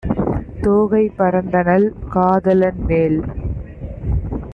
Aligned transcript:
தோகை 0.63 1.09
பறந்தனள் 1.17 1.85
காதலன்மேல்! 2.13 3.19